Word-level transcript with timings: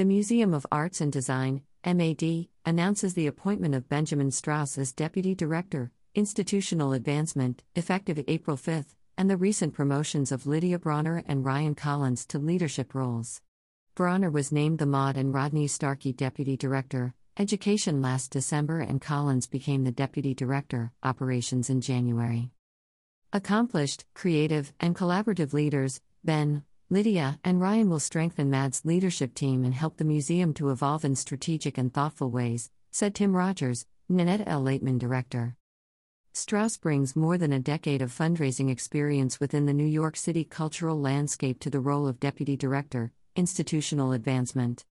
The 0.00 0.06
Museum 0.06 0.54
of 0.54 0.66
Arts 0.72 1.02
and 1.02 1.12
Design, 1.12 1.60
MAD, 1.84 2.48
announces 2.64 3.12
the 3.12 3.26
appointment 3.26 3.74
of 3.74 3.90
Benjamin 3.90 4.30
Strauss 4.30 4.78
as 4.78 4.94
Deputy 4.94 5.34
Director, 5.34 5.92
Institutional 6.14 6.94
Advancement, 6.94 7.62
effective 7.76 8.18
April 8.26 8.56
5, 8.56 8.96
and 9.18 9.28
the 9.28 9.36
recent 9.36 9.74
promotions 9.74 10.32
of 10.32 10.46
Lydia 10.46 10.78
Bronner 10.78 11.22
and 11.26 11.44
Ryan 11.44 11.74
Collins 11.74 12.24
to 12.28 12.38
leadership 12.38 12.94
roles. 12.94 13.42
Bronner 13.94 14.30
was 14.30 14.50
named 14.50 14.78
the 14.78 14.86
Maud 14.86 15.18
and 15.18 15.34
Rodney 15.34 15.66
Starkey 15.66 16.14
Deputy 16.14 16.56
Director, 16.56 17.12
Education 17.36 18.00
last 18.00 18.30
December, 18.30 18.80
and 18.80 19.02
Collins 19.02 19.46
became 19.46 19.84
the 19.84 19.92
Deputy 19.92 20.32
Director, 20.32 20.92
Operations 21.02 21.68
in 21.68 21.82
January. 21.82 22.52
Accomplished, 23.34 24.06
creative, 24.14 24.72
and 24.80 24.96
collaborative 24.96 25.52
leaders, 25.52 26.00
Ben, 26.24 26.64
Lydia, 26.92 27.38
and 27.44 27.60
Ryan 27.60 27.88
will 27.88 28.00
strengthen 28.00 28.50
MAD's 28.50 28.84
leadership 28.84 29.32
team 29.32 29.64
and 29.64 29.72
help 29.72 29.96
the 29.96 30.04
museum 30.04 30.52
to 30.54 30.70
evolve 30.70 31.04
in 31.04 31.14
strategic 31.14 31.78
and 31.78 31.94
thoughtful 31.94 32.32
ways, 32.32 32.68
said 32.90 33.14
Tim 33.14 33.36
Rogers, 33.36 33.86
Nanette 34.08 34.42
L. 34.44 34.64
Laitman 34.64 34.98
director. 34.98 35.54
Strauss 36.32 36.76
brings 36.76 37.14
more 37.14 37.38
than 37.38 37.52
a 37.52 37.60
decade 37.60 38.02
of 38.02 38.10
fundraising 38.10 38.72
experience 38.72 39.38
within 39.38 39.66
the 39.66 39.72
New 39.72 39.86
York 39.86 40.16
City 40.16 40.42
cultural 40.42 41.00
landscape 41.00 41.60
to 41.60 41.70
the 41.70 41.78
role 41.78 42.08
of 42.08 42.18
deputy 42.18 42.56
director, 42.56 43.12
institutional 43.36 44.10
advancement. 44.10 44.84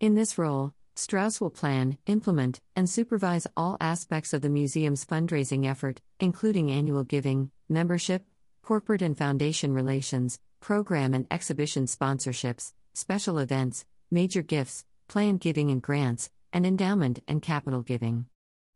In 0.00 0.14
this 0.14 0.38
role, 0.38 0.72
Strauss 0.96 1.38
will 1.38 1.50
plan, 1.50 1.98
implement, 2.06 2.60
and 2.74 2.88
supervise 2.88 3.46
all 3.58 3.76
aspects 3.78 4.32
of 4.32 4.40
the 4.40 4.48
museum's 4.48 5.04
fundraising 5.04 5.66
effort, 5.66 6.00
including 6.18 6.70
annual 6.70 7.04
giving, 7.04 7.50
membership, 7.68 8.24
corporate 8.62 9.02
and 9.02 9.18
foundation 9.18 9.74
relations, 9.74 10.38
program 10.62 11.12
and 11.12 11.26
exhibition 11.30 11.84
sponsorships, 11.84 12.72
special 12.94 13.38
events, 13.38 13.84
major 14.10 14.42
gifts, 14.42 14.84
planned 15.08 15.40
giving 15.40 15.70
and 15.70 15.82
grants, 15.82 16.30
and 16.52 16.64
endowment 16.64 17.18
and 17.26 17.42
capital 17.42 17.82
giving. 17.82 18.24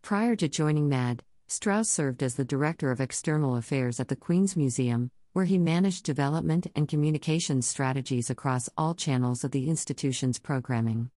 Prior 0.00 0.36
to 0.36 0.48
joining 0.48 0.88
MAD, 0.88 1.22
Strauss 1.48 1.90
served 1.90 2.22
as 2.22 2.36
the 2.36 2.44
Director 2.44 2.90
of 2.90 3.00
External 3.00 3.56
Affairs 3.56 4.00
at 4.00 4.08
the 4.08 4.16
Queens 4.16 4.56
Museum, 4.56 5.10
where 5.32 5.44
he 5.44 5.58
managed 5.58 6.04
development 6.04 6.66
and 6.76 6.88
communications 6.88 7.66
strategies 7.66 8.30
across 8.30 8.70
all 8.76 8.94
channels 8.94 9.44
of 9.44 9.50
the 9.50 9.68
institution's 9.68 10.38
programming. 10.38 11.10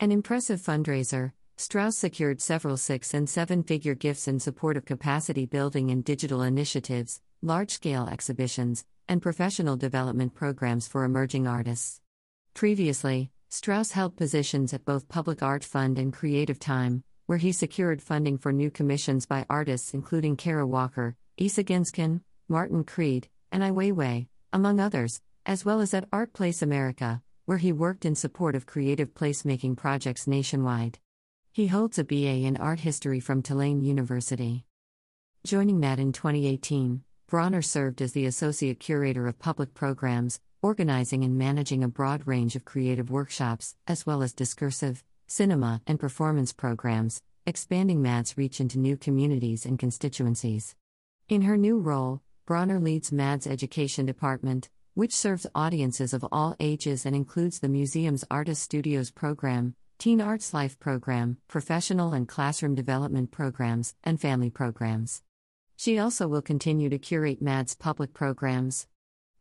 An 0.00 0.10
impressive 0.10 0.60
fundraiser, 0.60 1.32
Strauss 1.56 1.96
secured 1.96 2.40
several 2.40 2.76
six 2.76 3.14
and 3.14 3.28
seven 3.28 3.62
figure 3.62 3.94
gifts 3.94 4.28
in 4.28 4.40
support 4.40 4.76
of 4.76 4.84
capacity 4.84 5.46
building 5.46 5.90
and 5.90 6.04
digital 6.04 6.42
initiatives, 6.42 7.20
large 7.42 7.70
scale 7.70 8.08
exhibitions, 8.10 8.84
and 9.08 9.22
professional 9.22 9.76
development 9.76 10.34
programs 10.34 10.88
for 10.88 11.04
emerging 11.04 11.46
artists. 11.46 12.00
Previously, 12.54 13.30
Strauss 13.48 13.92
held 13.92 14.16
positions 14.16 14.74
at 14.74 14.84
both 14.84 15.08
Public 15.08 15.42
Art 15.42 15.64
Fund 15.64 15.98
and 15.98 16.12
Creative 16.12 16.58
Time, 16.58 17.02
where 17.26 17.38
he 17.38 17.52
secured 17.52 18.02
funding 18.02 18.36
for 18.38 18.52
new 18.52 18.70
commissions 18.70 19.24
by 19.24 19.46
artists 19.48 19.94
including 19.94 20.36
Kara 20.36 20.66
Walker, 20.66 21.16
Isa 21.36 21.64
Genzken, 21.64 22.20
Martin 22.48 22.84
Creed, 22.84 23.28
and 23.52 23.62
Ai 23.62 23.70
Weiwei, 23.70 24.26
among 24.52 24.80
others, 24.80 25.20
as 25.46 25.64
well 25.64 25.80
as 25.80 25.94
at 25.94 26.08
Art 26.12 26.32
Place 26.32 26.60
America, 26.60 27.22
where 27.46 27.58
he 27.58 27.72
worked 27.72 28.04
in 28.04 28.14
support 28.14 28.54
of 28.54 28.66
creative 28.66 29.14
placemaking 29.14 29.76
projects 29.76 30.26
nationwide. 30.26 30.98
He 31.52 31.68
holds 31.68 31.98
a 31.98 32.04
BA 32.04 32.44
in 32.44 32.56
art 32.56 32.80
history 32.80 33.20
from 33.20 33.42
Tulane 33.42 33.80
University. 33.80 34.64
Joining 35.44 35.80
MAD 35.80 36.00
in 36.00 36.12
2018, 36.12 37.02
Bronner 37.28 37.60
served 37.60 38.00
as 38.00 38.12
the 38.12 38.24
Associate 38.24 38.80
Curator 38.80 39.28
of 39.28 39.38
Public 39.38 39.74
Programs, 39.74 40.40
organizing 40.62 41.24
and 41.24 41.36
managing 41.36 41.84
a 41.84 41.88
broad 41.88 42.26
range 42.26 42.56
of 42.56 42.64
creative 42.64 43.10
workshops, 43.10 43.76
as 43.86 44.06
well 44.06 44.22
as 44.22 44.32
discursive, 44.32 45.04
cinema, 45.26 45.82
and 45.86 46.00
performance 46.00 46.54
programs, 46.54 47.20
expanding 47.44 48.00
MAD's 48.00 48.38
reach 48.38 48.60
into 48.60 48.78
new 48.78 48.96
communities 48.96 49.66
and 49.66 49.78
constituencies. 49.78 50.74
In 51.28 51.42
her 51.42 51.58
new 51.58 51.78
role, 51.78 52.22
Bronner 52.46 52.80
leads 52.80 53.12
MAD's 53.12 53.46
Education 53.46 54.06
Department, 54.06 54.70
which 54.94 55.14
serves 55.14 55.46
audiences 55.54 56.14
of 56.14 56.24
all 56.32 56.56
ages 56.58 57.04
and 57.04 57.14
includes 57.14 57.58
the 57.58 57.68
museum's 57.68 58.24
Artist 58.30 58.62
Studios 58.62 59.10
program, 59.10 59.74
Teen 59.98 60.22
Arts 60.22 60.54
Life 60.54 60.80
program, 60.80 61.36
professional 61.46 62.14
and 62.14 62.26
classroom 62.26 62.74
development 62.74 63.30
programs, 63.32 63.94
and 64.02 64.18
family 64.18 64.48
programs. 64.48 65.20
She 65.78 65.96
also 65.96 66.26
will 66.26 66.42
continue 66.42 66.90
to 66.90 66.98
curate 66.98 67.40
MAD's 67.40 67.76
public 67.76 68.12
programs. 68.12 68.88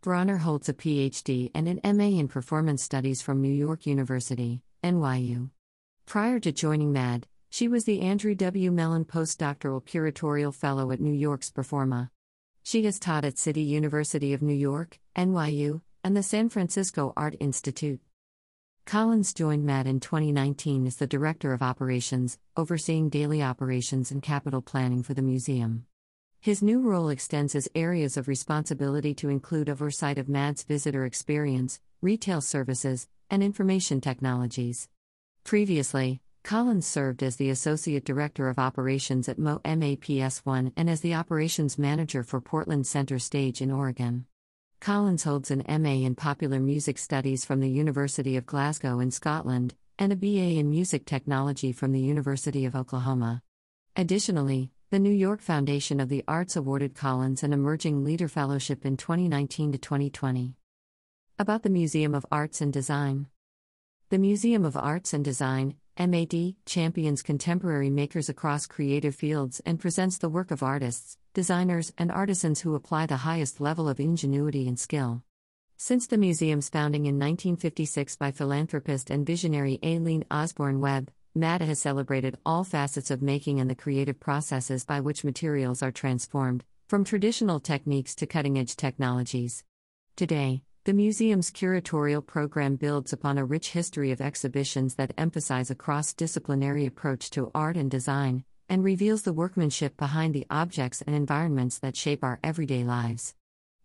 Bronner 0.03 0.37
holds 0.37 0.69
a 0.69 0.73
PhD 0.75 1.49
and 1.55 1.67
an 1.67 1.97
MA 1.97 2.19
in 2.19 2.27
Performance 2.27 2.83
Studies 2.83 3.23
from 3.23 3.41
New 3.41 3.51
York 3.51 3.87
University, 3.87 4.61
NYU. 4.83 5.49
Prior 6.05 6.39
to 6.41 6.51
joining 6.51 6.93
MAD, 6.93 7.25
she 7.49 7.67
was 7.67 7.85
the 7.85 8.01
Andrew 8.01 8.35
W. 8.35 8.69
Mellon 8.69 9.03
Postdoctoral 9.03 9.83
Curatorial 9.83 10.53
Fellow 10.53 10.91
at 10.91 11.01
New 11.01 11.11
York's 11.11 11.49
Performa. 11.49 12.11
She 12.61 12.85
has 12.85 12.99
taught 12.99 13.25
at 13.25 13.39
City 13.39 13.63
University 13.63 14.31
of 14.31 14.43
New 14.43 14.53
York, 14.53 14.99
NYU, 15.15 15.81
and 16.03 16.15
the 16.15 16.21
San 16.21 16.49
Francisco 16.49 17.13
Art 17.17 17.35
Institute. 17.39 17.99
Collins 18.85 19.33
joined 19.33 19.65
MAD 19.65 19.87
in 19.87 19.99
2019 19.99 20.85
as 20.85 20.97
the 20.97 21.07
Director 21.07 21.51
of 21.51 21.63
Operations, 21.63 22.37
overseeing 22.55 23.09
daily 23.09 23.41
operations 23.41 24.11
and 24.11 24.21
capital 24.21 24.61
planning 24.61 25.01
for 25.01 25.15
the 25.15 25.23
museum. 25.23 25.87
His 26.39 26.61
new 26.61 26.79
role 26.79 27.09
extends 27.09 27.53
his 27.53 27.69
areas 27.75 28.17
of 28.17 28.27
responsibility 28.27 29.13
to 29.15 29.29
include 29.29 29.69
oversight 29.69 30.17
of 30.17 30.29
MAD's 30.29 30.63
visitor 30.63 31.05
experience, 31.05 31.79
retail 32.01 32.41
services, 32.41 33.07
and 33.29 33.43
information 33.43 33.99
technologies. 33.99 34.87
Previously, 35.43 36.21
Collins 36.43 36.87
served 36.87 37.23
as 37.23 37.35
the 37.35 37.49
Associate 37.49 38.05
Director 38.05 38.47
of 38.47 38.57
Operations 38.57 39.27
at 39.27 39.37
MoMA 39.37 39.99
PS1 39.99 40.71
and 40.77 40.89
as 40.89 41.01
the 41.01 41.13
Operations 41.13 41.77
Manager 41.77 42.23
for 42.23 42.39
Portland 42.39 42.87
Center 42.87 43.19
Stage 43.19 43.61
in 43.61 43.69
Oregon. 43.69 44.25
Collins 44.79 45.23
holds 45.23 45.51
an 45.51 45.63
MA 45.67 46.05
in 46.05 46.15
Popular 46.15 46.59
Music 46.59 46.97
Studies 46.97 47.43
from 47.43 47.59
the 47.59 47.69
University 47.69 48.37
of 48.37 48.45
Glasgow 48.45 48.99
in 48.99 49.11
Scotland 49.11 49.73
and 49.99 50.13
a 50.13 50.15
BA 50.15 50.57
in 50.57 50.69
Music 50.69 51.05
Technology 51.05 51.73
from 51.73 51.91
the 51.91 51.99
University 51.99 52.63
of 52.63 52.75
Oklahoma. 52.75 53.41
Additionally, 53.95 54.71
the 54.89 54.99
New 54.99 55.11
York 55.11 55.41
Foundation 55.41 55.99
of 55.99 56.07
the 56.07 56.23
Arts 56.29 56.55
awarded 56.55 56.95
Collins 56.95 57.43
an 57.43 57.51
Emerging 57.51 58.05
Leader 58.05 58.29
Fellowship 58.29 58.85
in 58.85 58.95
2019 58.95 59.73
to 59.73 59.77
2020. 59.77 60.55
About 61.37 61.63
the 61.63 61.69
Museum 61.69 62.15
of 62.15 62.25
Arts 62.31 62.61
and 62.61 62.71
Design 62.71 63.27
The 64.07 64.17
Museum 64.17 64.63
of 64.63 64.77
Arts 64.77 65.13
and 65.13 65.25
Design, 65.25 65.75
MAD 65.99 66.55
champions 66.65 67.21
contemporary 67.21 67.89
makers 67.89 68.29
across 68.29 68.65
creative 68.65 69.13
fields 69.13 69.61
and 69.65 69.77
presents 69.77 70.19
the 70.19 70.29
work 70.29 70.51
of 70.51 70.63
artists, 70.63 71.17
designers, 71.33 71.91
and 71.97 72.09
artisans 72.09 72.61
who 72.61 72.73
apply 72.73 73.07
the 73.07 73.17
highest 73.17 73.59
level 73.59 73.89
of 73.89 73.99
ingenuity 73.99 74.69
and 74.69 74.79
skill. 74.79 75.21
Since 75.75 76.07
the 76.07 76.17
museum's 76.17 76.69
founding 76.69 77.07
in 77.07 77.19
1956 77.19 78.15
by 78.15 78.31
philanthropist 78.31 79.09
and 79.09 79.25
visionary 79.25 79.79
Aileen 79.83 80.23
Osborn 80.31 80.79
Webb, 80.79 81.11
MAD 81.37 81.61
has 81.61 81.77
celebrated 81.77 82.39
all 82.43 82.63
facets 82.63 83.11
of 83.11 83.21
making 83.21 83.59
and 83.59 83.69
the 83.69 83.75
creative 83.75 84.19
processes 84.19 84.83
by 84.83 84.99
which 84.99 85.23
materials 85.23 85.83
are 85.83 85.91
transformed, 85.91 86.65
from 86.87 87.03
traditional 87.03 87.59
techniques 87.59 88.15
to 88.15 88.25
cutting 88.25 88.57
edge 88.57 88.75
technologies. 88.75 89.63
Today, 90.15 90.63
the 90.85 90.93
museum's 90.93 91.51
curatorial 91.51 92.25
program 92.25 92.75
builds 92.75 93.13
upon 93.13 93.37
a 93.37 93.45
rich 93.45 93.69
history 93.69 94.11
of 94.11 94.19
exhibitions 94.19 94.95
that 94.95 95.13
emphasize 95.15 95.69
a 95.69 95.75
cross 95.75 96.11
disciplinary 96.11 96.87
approach 96.87 97.29
to 97.29 97.51
art 97.53 97.77
and 97.77 97.91
design, 97.91 98.43
and 98.67 98.83
reveals 98.83 99.21
the 99.21 99.33
workmanship 99.33 99.95
behind 99.95 100.33
the 100.33 100.47
objects 100.49 101.03
and 101.03 101.15
environments 101.15 101.77
that 101.77 101.95
shape 101.95 102.23
our 102.23 102.39
everyday 102.43 102.83
lives. 102.83 103.35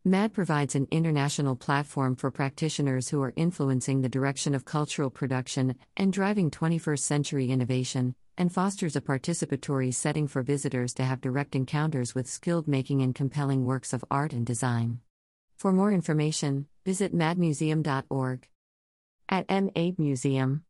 MAD 0.05 0.33
provides 0.33 0.75
an 0.75 0.89
international 0.91 1.55
platform 1.55 2.17
for 2.17 2.33
practitioners 2.33 3.09
who 3.09 3.23
are 3.23 3.33
influencing 3.37 4.01
the 4.01 4.09
direction 4.09 4.53
of 4.53 4.65
cultural 4.65 5.11
production 5.11 5.77
and 5.97 6.13
driving 6.13 6.51
21st 6.51 6.99
century 6.99 7.53
innovation, 7.53 8.17
and 8.37 8.53
fosters 8.53 8.97
a 8.97 9.01
participatory 9.01 9.95
setting 9.95 10.27
for 10.27 10.43
visitors 10.43 10.93
to 10.93 11.05
have 11.05 11.21
direct 11.21 11.55
encounters 11.55 12.17
with 12.17 12.27
skilled 12.27 12.67
making 12.67 13.01
and 13.01 13.15
compelling 13.15 13.65
works 13.65 13.93
of 13.93 14.05
art 14.11 14.33
and 14.33 14.45
design. 14.45 14.99
For 15.57 15.73
more 15.73 15.93
information, 15.93 16.67
visit 16.85 17.15
madmuseum.org. 17.15 18.49
At 19.29 19.49
MAD 19.49 20.01
Museum 20.01 20.65